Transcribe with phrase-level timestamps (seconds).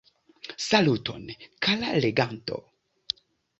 [0.67, 1.29] Saluton,
[1.67, 2.57] kara leganto!